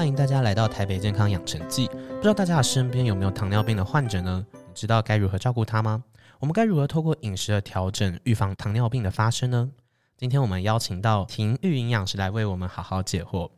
[0.00, 1.86] 欢迎大家来到台北健康养成记。
[1.88, 4.46] 不知道大家的身边有没有糖尿病的患者呢？
[4.50, 6.02] 你知道该如何照顾他吗？
[6.38, 9.70] 我们该如何透过饮食的调整预防糖尿病的发生呢？
[10.16, 13.50] 今天我们邀请到婷玉营养师来为我们好好解惑。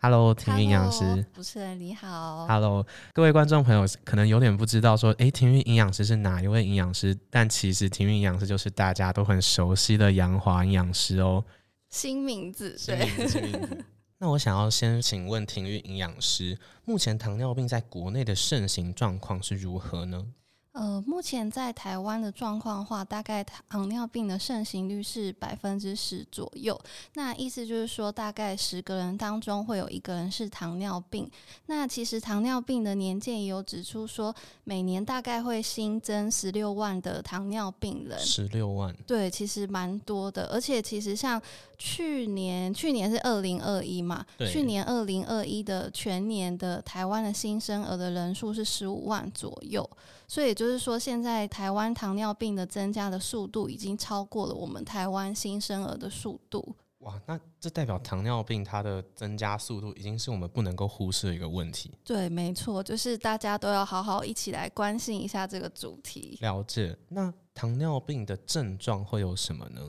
[0.00, 2.48] Hello，婷玉营养师，主持人你好。
[2.48, 7.16] Hello，各位观众朋友可能有点不知道说，诶，婷玉营养师是哪一位营养师？
[7.30, 11.44] 但其实婷玉营养师就是大家都很熟悉的杨华营养师哦。
[11.90, 13.84] 新名字新对，名字新名字
[14.18, 20.26] 那我想要先请问婷玉营养师，目前糖尿病在国内的盛行状况是如何呢？
[20.72, 26.78] 呃，目前在台湾的状况的话，大概糖尿病的盛行率是百分之十左右。
[27.14, 31.30] 那意思就是说，大概十个人当中会有一个人是糖尿病。
[31.64, 38.18] 那其实糖尿病的年鉴也有指出说，每年大概会新增十六万的糖尿病人。
[38.18, 41.40] 十六万，对，其实蛮多的，而且其实像
[41.78, 49.88] 去年，去年是二零二一嘛，对去年二零二一的全年的台湾的新生儿的人数是十五万左右，
[50.26, 56.74] 所以也就是说，现在台湾糖尿病的增加的速度已经超过了我们台湾新生儿的速度。
[57.00, 61.92] 哇，那这代表糖尿病它的增加速度已经是我们不能够忽视的一个问题。
[62.02, 66.38] 对，没错，就是大家都要好好一起来关心一下这个主题。
[66.40, 69.88] 了解，那糖尿病的症状会有什么呢？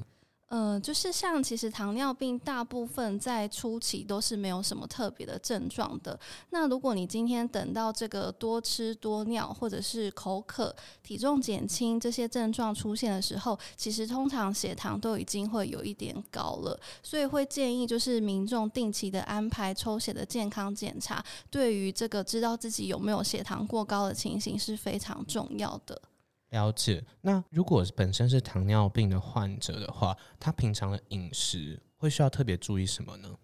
[0.49, 6.17] 呃，就是像其实糖尿病大部分在初期都是没有什么特别的症状的。
[6.51, 26.01] 那如果你今天等到这个多吃多尿或者是口渴、体重减轻这些症状出现的时候，其实通常血糖都已经会有一点高了，所以会建议就是民众定期的安排抽血的健康检查，对于这个知道自己有没有血糖过高的情形是非常重要的。
[26.49, 27.03] 了解。
[27.21, 33.35] 那如果本身是糖尿病的患者的话，他平常的饮食会需要特别注意什么呢？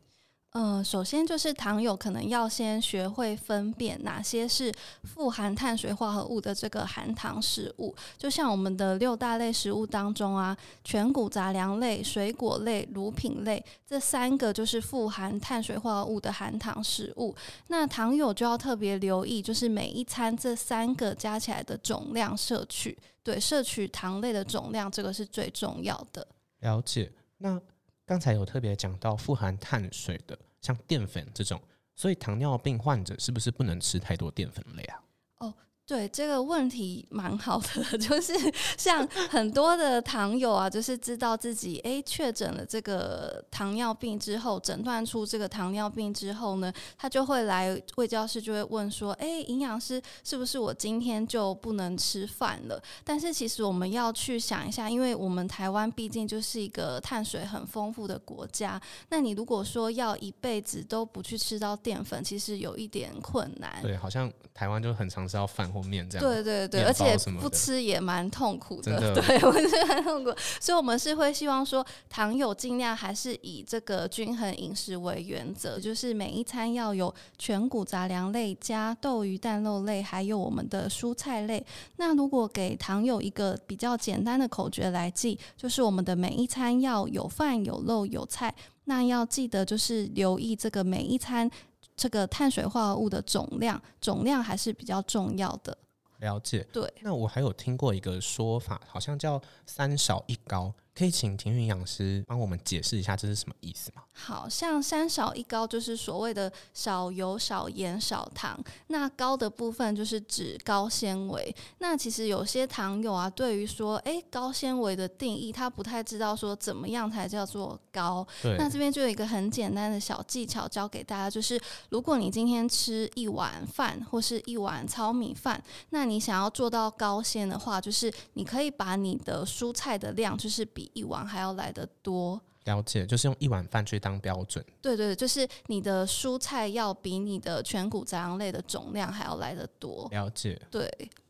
[0.53, 4.71] 呃，首先就是糖友可能要先学会分辨哪些是
[5.03, 17.35] 富含碳水化合物的这个含糖食物，就像我们的六大类食物当中啊，全谷杂粮类、水果类、乳品类这三个就是富含碳水化合物的含糖食物。
[17.69, 26.27] 那糖友就要特别留意，就是每一餐这三个加起来的总量摄取，对，摄取糖类的总量，这个是最重要的。
[26.59, 27.11] 了解。
[27.39, 27.59] 那
[28.05, 31.61] 刚才有特别讲到富含碳水的，像淀粉这种，
[31.95, 35.03] 所以糖尿病患者是不是不能吃太多淀粉类啊？
[35.39, 35.53] 哦
[35.85, 38.33] 对这个问题蛮好的， 就是
[38.77, 52.81] 像很多的糖友啊，就是知道自己诶确诊了这个糖尿病之后，诊断出这个糖尿病之后呢，他就会来魏教室就会问说，诶，营养师是不是我今天就不能吃饭了？
[53.03, 63.81] 但是其实我们要去想一下，因为我们台湾毕竟就是一个碳水很丰富的国家，那你如果说要一辈子都不去吃到淀粉，其实有一点困难。
[63.81, 66.27] 对，好像台湾就很常吃到饭或面这样。
[66.27, 81.65] 对对对，而且不吃也蛮痛苦的，的对，我是很痛苦，所以我们是会希望说，糖友尽量还是以这个均衡饮食为原则，就是每一餐要有全谷杂粮类加豆鱼蛋肉类，还有我们的蔬菜类。
[81.97, 88.53] 那如果给糖友一个比较简单的口诀来记，就是我们的每一餐要有饭有肉有菜，
[88.85, 91.49] 那要记得就是留意这个每一餐。
[91.95, 95.77] 这个碳水化合物的总量，总量还是比较重要的。
[96.19, 96.65] 了解。
[96.71, 104.03] 对，那我还有听过一个说法，好像叫“三少一高”，可以请庭云养师帮我们解释一下这是什么意思吗？
[104.11, 108.63] 好像三少一高就是所谓的少油、少盐、少糖。
[108.87, 111.53] 那高的部分就是指高纤维。
[111.79, 118.25] 那其实有些糖友啊，对于说，诶高纤维的定义，他不太知道说怎么样才叫做高。
[118.57, 132.41] 那这边就有一个很简单的小技巧教给大家，就是如果你今天吃一碗饭或是一碗糙米饭，那你想要做到高纤的话，就是你可以把你的蔬菜的量，就是比一碗还要来得多。
[132.65, 134.63] 了解，就是用一碗饭去当标准。
[134.81, 140.07] 对对，就是你的蔬菜要比你的全谷杂粮类的总量还要来得多。
[140.11, 140.61] 了解。
[140.71, 140.89] 对，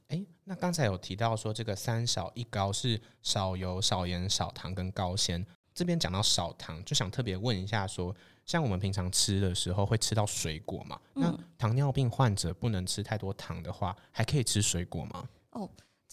[0.10, 5.44] 诶，那刚才有提到说这个三少一高是少油、少盐、少糖跟高纤。
[5.74, 11.02] 这边讲到少糖，就想特别问一下说，像我们平常吃的时候会吃到水果嘛？
[11.16, 15.28] 那糖尿病患者不能吃太多糖的话，还可以吃水果吗？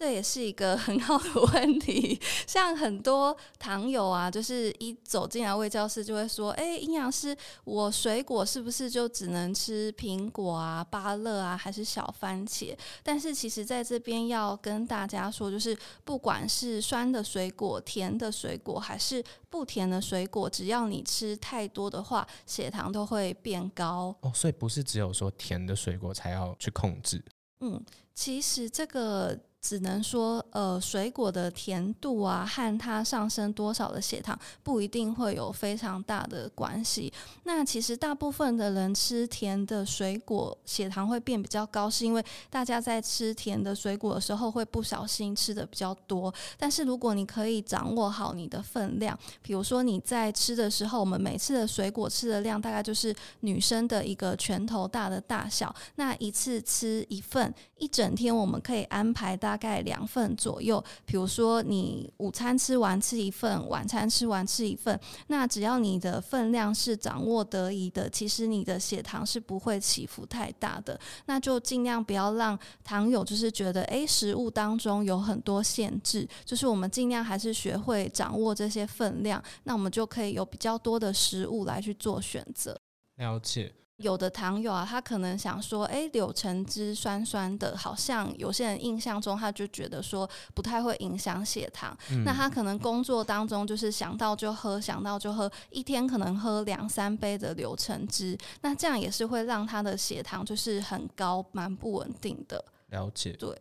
[0.01, 2.19] 这也是一个 很好的问题。
[2.47, 12.75] 像很多糖友啊，就是一走进来卫教室就会说：“哎，营养师，我水果是不是就只能吃苹果啊、芭乐啊，还是小番茄？”
[13.05, 24.17] 但是其实在这边要跟大家说，就是不管是酸的水果、甜的水果，还是不甜的水果，只要你吃太多的话，血糖都会变高。
[24.23, 27.23] 哦，所以不是只有说甜的水果才要去控制。
[27.61, 29.39] 嗯，其实这个。
[29.61, 37.13] 只能说，呃，水果的甜度啊，和它上升多少的血糖不一定会有非常大的关系。
[37.45, 46.33] 那其实大部分的人吃甜的水果，血糖会变比较高，是因为大家在吃甜的水果的时候会不小心吃的比较多。
[46.57, 70.97] 但是如果你可以掌握好你的分量，比如说你在吃的时候，我们每次的水果吃的量大概就是女生的一个拳头大的大小，那一次吃一份，一整天我们可以安排大大概两份左右，比如说你午餐吃完吃一份，晚餐吃完吃一份，那只要你的分量是掌握得宜的，其实你的血糖是不会起伏太大的。
[71.27, 82.81] 那就尽量不要让糖友就是觉得，诶，食物当中有很多限制，就是我们尽量还是学会掌握这些分量，那我们就可以有比较多的食物来去做选择。
[83.17, 83.75] 了解。
[84.01, 91.97] 有的糖友啊，他可能想说，哎，柳橙汁酸酸的，好像有些人印象中他就觉得说不太会影响血糖。
[92.25, 102.65] 那他可能工作当中就是想到就喝，想到就喝，一天可能喝两三杯的柳橙汁，那这样也是会让他的血糖就是很高，蛮不稳定的。
[102.89, 103.33] 了解。
[103.35, 103.57] 对。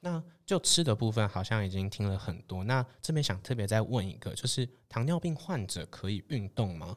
[0.00, 6.96] 那就吃的部分好像已经听了很多，那这边想特别再问一个，就是糖尿病患者可以运动吗？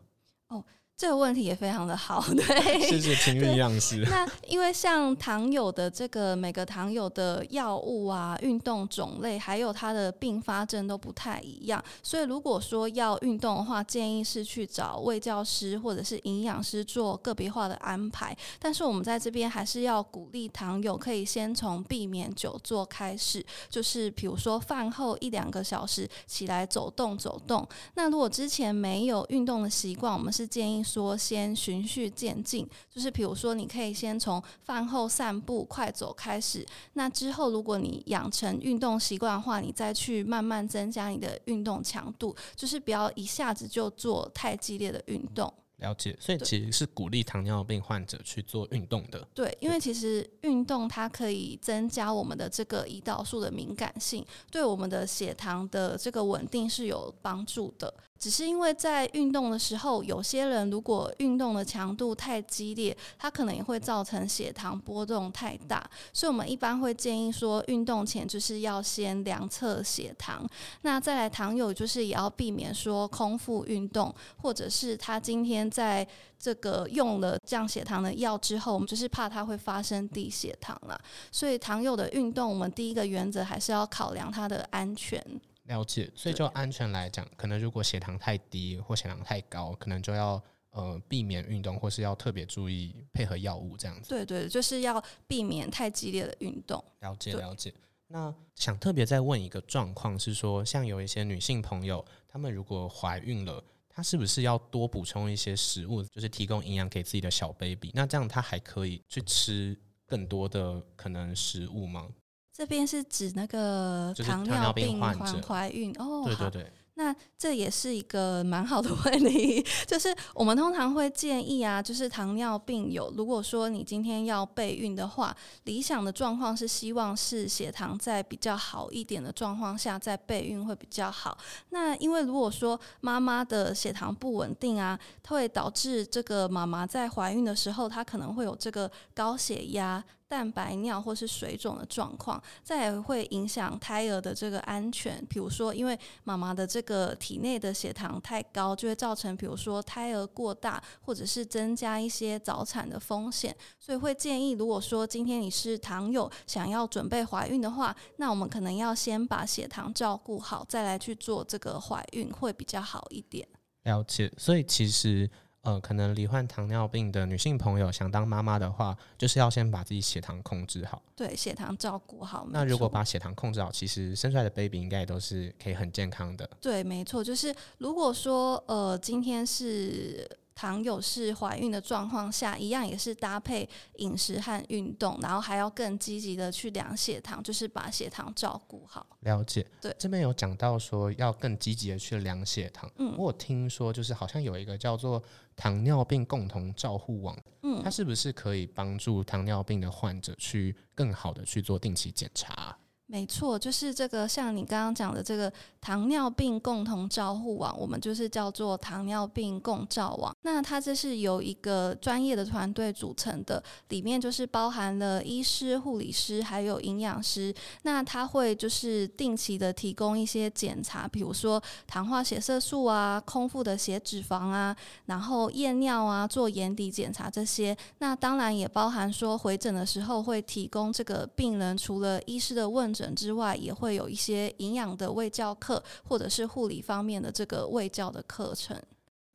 [0.50, 0.63] 哦。
[1.00, 4.06] 这个问题也非常的好， 对， 谢谢情运样式。
[4.10, 18.36] 那因为像糖友的这个每个糖友的药物啊、运动种类，还有它的并发症都不太一样，所以如果说要运动的话，建议是去找卫教师或者是营养师做个别化的安排。
[18.60, 27.66] 但是我们在这边还是要鼓励糖友可以先从避免久坐开始，就是比如说饭后一两个小时起来走动走动。
[27.94, 30.84] 那如果之前没有运动的习惯，我们是建议。
[30.89, 36.65] 说先循序渐进，就是比如说，你可以先从饭后散步、快走开始。
[36.94, 45.53] 那之后，如果你养成运动习惯的话，你再去慢慢增加你的运动强度，就是不要一下子就做太激烈的运动。
[45.77, 49.25] 了解，所以其实是鼓励糖尿病患者去做运动的。
[49.33, 57.94] 对，因为其实运动它可以增加我们的这个胰岛素的敏感性，对我们的血糖的这个稳定是有帮助的。
[58.19, 70.45] 只是因为在运动的时候，有些人如果运动的强度太激烈，它可能也会造成血糖波动太大，所以我们一般会建议说，运动前就是要先量测血糖。
[70.81, 76.06] 那再来糖友就是也要避免说空腹运动，或者是他今天在
[76.38, 81.00] 这个用了降血糖的药之后，我们就是怕他会发生低血糖了。
[81.31, 85.24] 所以糖友的运动，我们第一个原则还是要考量它的安全。
[85.69, 94.10] 了解，所以就安全来讲，可能如果血糖太低或血糖太高，可能就要呃避免运动，或是要特别注意配合药物这样子。
[94.10, 96.83] 对对，就是要避免太激烈的运动。
[97.01, 97.74] 了解了解。
[98.07, 107.92] 那想特别再问一个状况是说，像有一些女性朋友，她们如果怀孕了，她是不是要多补充一些食物，就是提供营养给自己的小 baby？
[107.94, 112.10] 那这样她还可以去吃更多的可能食物吗？
[112.59, 116.71] 这边是指那个糖尿病患怀孕哦，对对对。
[116.95, 131.38] 那这也是一个蛮好的 问题，就是我们通常会建议啊，就是糖尿病有，如果说你今天要备孕的话，理想的状况是希望是血糖在比较好一点的状况下再备孕会比较好。
[131.69, 140.03] 那因为如果说妈妈的血糖不稳定啊，它会导致这个妈妈在怀孕的时候，她可能会有这个高血压。
[140.29, 145.25] 蛋白尿或是水肿的状况，再会影响胎儿的这个安全。
[145.25, 153.53] 比如说，因为妈妈的这个体内的血糖太高，就会造成比如说胎儿过大，或者是增加一些早产的风险。
[153.79, 163.48] 所以会建议，如果说今天你是糖友，想要准备怀孕的话，那我们可能要先把血糖照顾好，再来去做这个怀孕会比较好一点。
[163.83, 165.27] 了解，所以其实。
[165.62, 171.01] 呃，可能罹患糖尿病的女性朋友想当妈妈的话，就是要先把自己血糖控制好。
[171.16, 172.48] 对，血糖照顾好。
[172.50, 176.50] 那如果把血糖控制好，其实生出来的 baby 应该也都是可以很健康的。
[176.62, 180.28] 对，没错，就是如果说呃，今天是。
[180.60, 189.08] 糖友是怀孕的状况下，一样也是搭配饮食和运动，然后还要更积极的去量血糖，就是把血糖照顾好。
[189.22, 192.92] 了解，对，这边有讲到说要更积极的去量血糖。
[192.98, 195.24] 嗯，我听说就是好像有一个叫做
[195.56, 202.78] 糖尿病共同照护网，嗯，它是不是可以帮助糖尿病的患者去更好的去做定期检查？
[203.12, 205.51] 没错，就是这个，像你刚刚讲的这个
[205.82, 210.32] 糖尿病共同照护网，我们就是叫做糖尿病共照网。
[210.44, 217.51] 那它这是由一个专业的团队组成的，里面就是包含了医师、护理师还有营养师。
[217.82, 224.75] 那他会就是定期的提供一些检查，比如说糖化血色素啊、空腹的血脂肪啊，
[225.08, 227.75] 然后验尿啊、做眼底检查这些。
[227.98, 232.94] 那当然也包含说回诊的时候会提供这个病人除了医师的问。
[233.00, 238.77] 诊之外，也会有一些营养的卫教课，或者是护理方面的这个卫教的课程。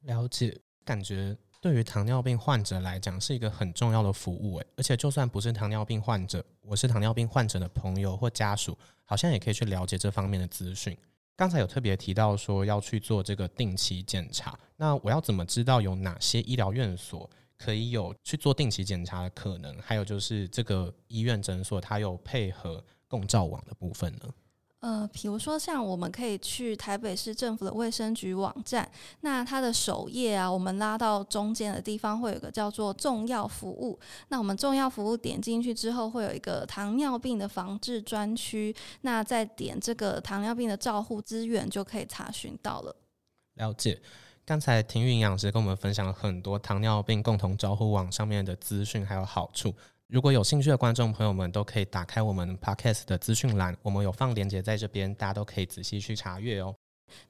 [0.01, 10.95] 了解，感觉对于糖尿病患者来讲是一个很重要的服务诶，而且就算不是糖尿病患者，我是糖尿病患者的朋友或家属，好像也可以去了解这方面的资讯。
[11.35, 19.77] 刚才有特别提到说要去做这个定期检查，那我要怎么知道有哪些医疗院所可以有去做定期检查的可能？
[19.81, 22.85] 还有就是这个医院诊所它有配合。
[23.09, 24.35] 共照网的部分呢？
[24.81, 28.87] 呃，比如说像我们可以去台北市政府的卫生局网站，
[29.23, 33.99] 那它的首页啊，我们拉到中间的地方会有个叫做重要服务。
[34.29, 42.95] 那我们重要服务点进去之后，会有一个糖尿病的防治专区，那再点这个糖尿病的照护资源就可以查询到了。
[43.55, 44.03] 了解，
[44.45, 49.75] 刚才庭育营养师跟我们分享了很多糖尿病共同照护网上面的资讯还有好处。
[50.09, 56.77] 如果有兴趣的观众朋友们，都可以打开我们 Podcast 的资讯栏，我们有放链接在这边，大家都可以仔细去查阅哦。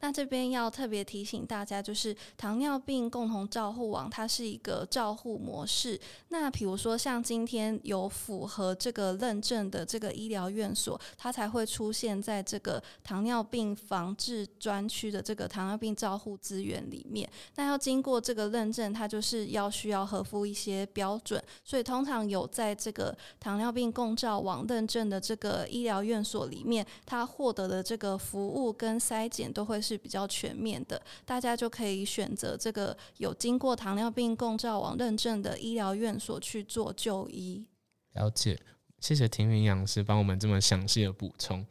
[0.01, 5.99] 那这边要特别提醒大家，就是糖尿病共同照护网，它是一个照护模式。
[6.29, 17.29] 那比如说，像今天有符合这个认证的这个医疗院所，它才会出现在这个糖尿病防治专区的这个糖尿病照护资源里面。
[17.57, 21.43] 那要经过这个认证，它就是要需要合乎一些标准。
[21.65, 37.67] 所以通常有在这个糖尿病共照网认证的这个医疗院所里面，它获得的这个服务跟筛检都会会是比较全面的，大家就可以选择这个有经过糖尿病共照网认证的医疗院所去做就医。
[38.13, 38.57] 了解，
[39.01, 41.67] 谢谢庭云营养师帮我们这么详细的补充。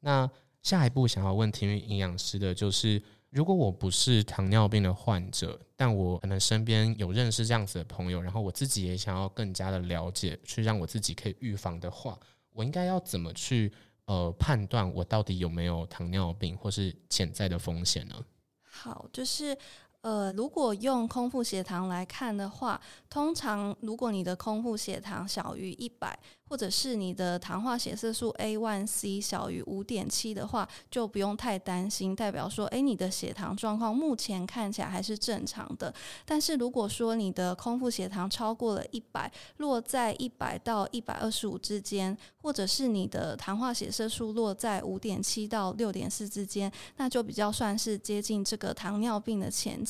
[0.00, 0.30] 那
[0.62, 12.16] 下一步想要问庭云营养师的就是，如果我不是糖尿病的患者，但我可能身边有认识这样子的朋友，然后我自己也想要更加的了解，去让我自己可以预防的话，
[12.52, 13.72] 我应该要怎么去？
[14.06, 18.24] 呃，判断我到底有没有糖尿病或是潜在的风险呢？
[18.62, 19.56] 好，就是
[20.02, 26.18] 呃，如果用空腹血糖来看的话，通常如果你的空腹血糖小于一百。
[26.52, 35.94] 或者是你的糖化血色素 A1C 小于五点七的话，就不用太担心，代表说，诶，你的血糖状况目前看起来还是正常的。
[36.26, 49.82] 但是如果说你的空腹血糖超过了一百，落在一百到一百二十五之间，或者是你的糖化血色素落在五点七到六点四之间，那就比较算是接近这个糖尿病的前。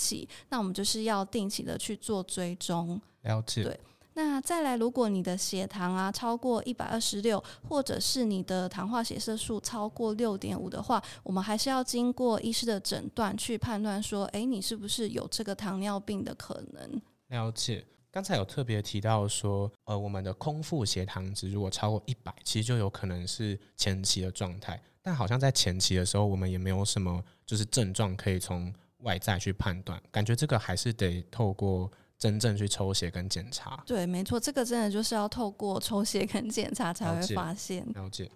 [0.49, 3.01] 那我们就是要定期的去做追踪。
[3.23, 3.63] 了解。
[3.63, 3.81] 对。
[4.15, 17.01] 那再来，如果你的血糖啊超过一百二十六，或者是你的糖化血色素超过六点五的话，我们还是要经过医师的诊断去判断说，哎，你是不是有这个糖尿病的可能？
[17.29, 17.87] 了解。
[18.11, 24.79] 刚才有特别提到说，呃，我们的空腹血糖值如果超过一百，其实就有可能是前期的状态。
[25.01, 28.71] 但好像在前期的时候，我们也没有什么就是症状可以从
[29.03, 31.91] 外在去判断，感觉这个还是得透过。
[32.19, 37.85] 真正去抽血跟检查，对，没错，这个真的就是要透过抽血跟检查才会发现。
[37.95, 38.31] 了解。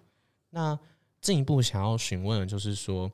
[0.49, 0.77] 那
[1.21, 3.09] 进一步想要询问的就是说，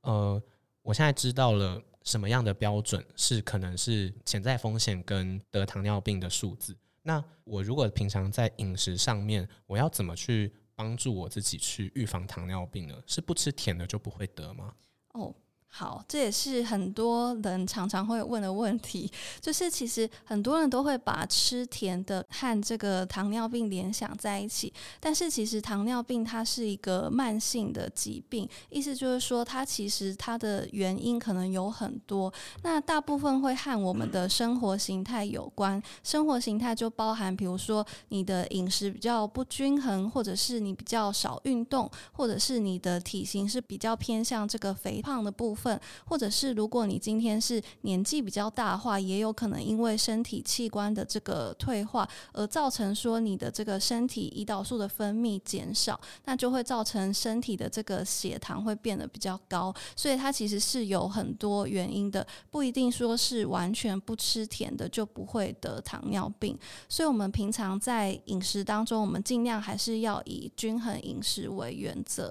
[0.00, 0.42] 呃，
[0.80, 6.74] 我现在知道了什么样的标准是可能是潜在风险跟得糖尿病的数字。
[7.02, 12.94] 那我如果平常在饮食上面，我要怎么去帮助我自己去预防糖尿病呢？
[13.06, 14.72] 是不吃甜的就不会得吗？
[15.12, 15.34] 哦。
[15.76, 45.63] 好，这也是很多人常常会问的问题，就是其实很多人都会把吃甜的和这个糖尿病联想在一起，但是其实糖尿病它是一个慢性的疾病，意思就是说它其实它的原因可能有很多，那大部分会和我们的生活形态有关，生活形态就包含比如说你的饮食比较不均衡，或者是你比较少运动，或者是你的体型是比较偏向这个肥胖的部分。
[45.64, 66.58] 分，或者是如果你今天是年纪比较大的话，也有可能因为身体器官的这个退化而造成说你的这个身体胰岛素的分泌减少，那就会造成身体的这个血糖会变得比较高，所以它其实是有很多原因的，不一定说是完全不吃甜的就不会得糖尿病。
[66.88, 72.30] 所以，我们平常在饮食当中，我们尽量还是要以均衡饮食为原则。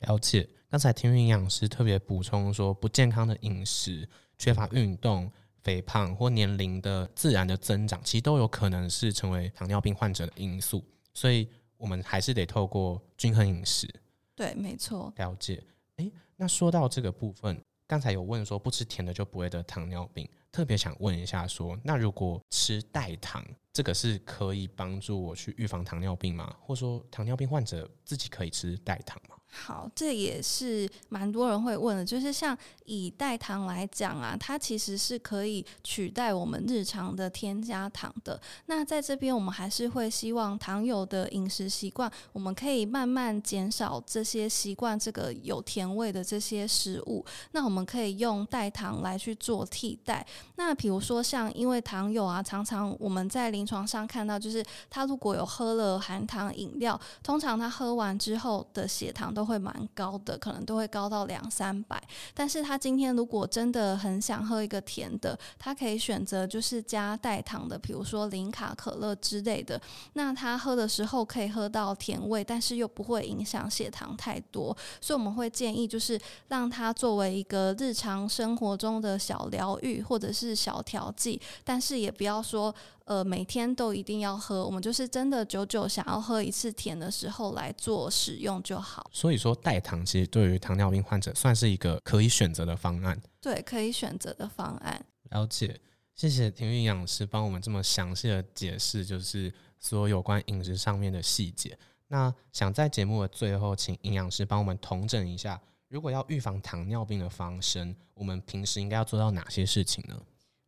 [0.00, 10.84] 了解，刚才听营养师特别补充说，不健康的饮食、缺乏运动、肥胖或年龄的自然的增长，其实都有可能是成为糖尿病患者的因素。
[11.12, 13.88] 所以，我们还是得透过均衡饮食。
[14.34, 15.12] 对，没错。
[15.14, 15.62] 了解。
[15.98, 26.52] 诶，那说到这个部分，刚才有问说不吃甜的就不会得糖尿病，特别想问一下，说那如果吃代糖，这个是可以帮助我去预防糖尿病吗？
[26.60, 29.36] 或者说糖尿病患者自己可以吃代糖吗？
[29.54, 32.56] 好，这也是蛮多人会问的，就是像
[32.86, 38.40] 以代糖来讲啊，它其实是可以取代我们日常的添加糖的。
[38.66, 47.24] 那在这边，我们还是会希望糖友的饮食习惯，我们可以慢慢减少这些习惯这个有甜味的这些食物。
[47.52, 50.26] 那我们可以用代糖来去做替代。
[50.56, 62.02] 那比如说像，因为糖友啊，常常我们在临床上看到，就是他如果有喝了含糖饮料，通常他喝完之后的血糖都会蛮高的，可能都会高到两三百。
[62.32, 69.80] 但是他今天如果真的很想喝一个甜的，他可以选择就是加代糖的，比如说零卡可乐之类的。
[70.14, 74.76] 那他喝的时候可以喝到甜味，但是又不会影响血糖太多。
[75.00, 82.74] 所以我们会建议就是让他作为一个日常生活中的小疗愈或者是小调剂，但是也不要说。
[83.04, 89.10] 呃，每天都一定要喝，我们就是真的久久想要喝一次甜的时候来做使用就好。
[89.12, 93.20] 所以说，代糖其实对于糖尿病患者算是一个可以选择的方案。
[93.42, 95.04] 对，可以选择的方案。
[95.30, 95.78] 了解，
[96.14, 101.78] 谢谢田运营养师帮我们这么详细的解释，就是所有有关饮食上面的细节。
[102.08, 110.18] 那想在节目的最后，请营养师帮我们统整一下，如果要预防糖尿病的发生，我们平时应该要做到哪些事情呢？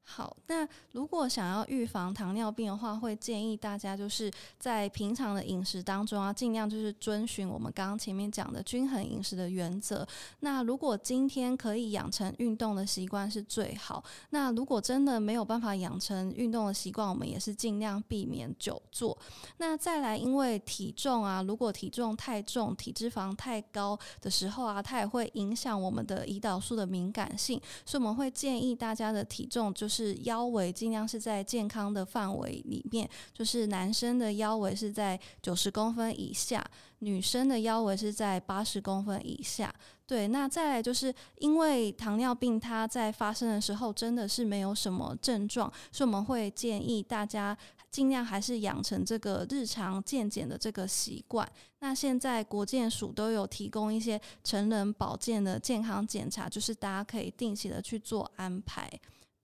[0.08, 10.06] 好，那如果想要预防糖尿病的话，会建议大家就是在平常的饮食当中啊，尽量就是遵循我们刚刚前面讲的均衡饮食的原则。
[10.40, 14.02] 那如果今天可以养成运动的习惯是最好。
[14.30, 19.18] 那如果真的没有办法养成运动的习惯，我们也是尽量避免久坐。
[19.56, 29.95] 那再来，因为体重啊，如果体重太重、体脂肪太高的时候啊，它也会影响我们的胰岛素的敏感性，所以我们会建议大家的体重就是。
[29.96, 36.64] 是腰围尽量是在健康的范围里面，就是男生的腰围是在九十公分以下，
[36.98, 39.74] 女生的腰围是在八十公分以下。
[40.06, 47.56] 对，那再来就是因为糖尿病它在发生的时候真的是没有什么症状，所以我们会建议大家
[47.90, 51.48] 尽量还是养成这个日常健检的这个习惯。
[51.80, 58.88] 那现在国健署都有提供一些成人保健的健康检查，就是大家可以定期的去做安排。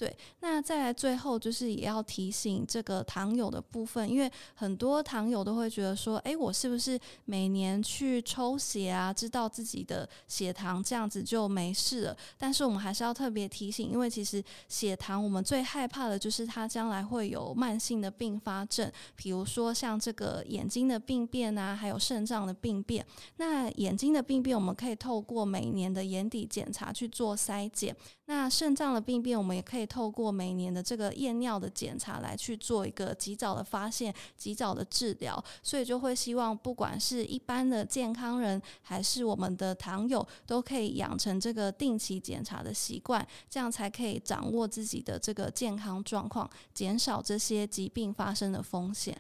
[0.03, 12.17] 对，那再来最后就是也要提醒这个糖友的部分，因为很多糖友都会觉得说，哎，我是不是每年去抽血啊，知道自己的血糖这样子就没事了？
[12.37, 23.07] 但是我们还是要特别提醒，因为其实血糖我们最害怕的就是它将来会有慢性的并发症，比如说像这个眼睛的病变啊，还有肾脏的病变。
[23.37, 27.97] 那眼睛的病变，我们可以透过每年的眼底检查去做筛检。
[28.35, 49.15] 那肾脏的病变，我们也可以透过每年的这个验尿的检查来去做一个及早的发现、及早的治疗，所以就会希望不管是一般的健康人，还是我们的糖友，都可以养成这个定期检查的习惯，这样才可以掌握自己的这个健康状况，减少这些疾病发生的风险。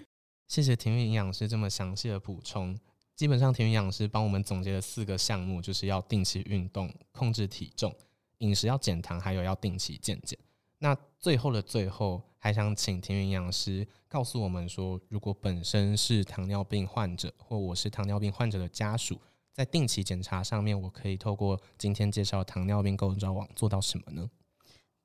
[0.49, 2.81] 谢谢田园营养师这么详细的补充。
[3.15, 7.95] 基本上，田园营养师帮我们总结了四个项目，就是要定期运动、控制体重。
[8.43, 10.39] 饮食要减糖，还有要定期健检。
[10.79, 19.17] 那最后的最后，还想请田园营养师告诉我们说，如果本身是糖尿病患者，或我是糖尿病患者的家属，
[19.53, 24.29] 在定期检查上面，我可以透过今天介绍糖尿病构造网做到什么呢？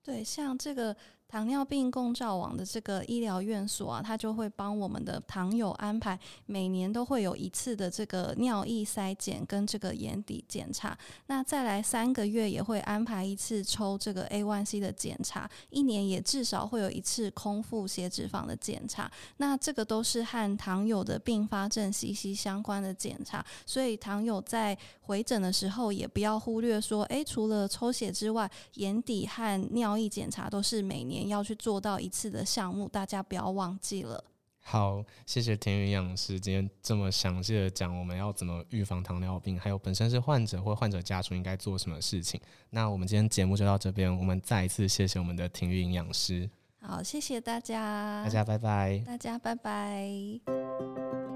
[0.01, 0.95] 对，像这个
[1.29, 10.97] 糖尿病共照网的这个医疗院所啊，它就会帮我们的糖友安排每年都会有一次的这个尿液筛检跟这个眼底检查。
[11.25, 19.11] 那再来三个月也会安排一次抽这个 A1C 的检查，一年也至少会有一次空腹血脂肪的检查。
[19.35, 31.16] 那这个都是和糖友的并发症息息相关的检查，所以糖友在回诊的时候也不要忽略说，诶，除了抽血之外，眼底和尿液检查都是每年。
[31.25, 34.23] 要去做到一次的项目，大家不要忘记了。
[34.59, 42.37] 好，谢谢田云营养师今天这么详细的讲我们要怎么预防糖尿病，还有本身是患者或患者家属应该做什么事情。
[42.71, 46.49] 那我们今天节目就到这边，我们再一次谢谢我们的田云营养师。
[46.81, 51.26] 好，谢谢大家，大家拜拜，大家拜拜。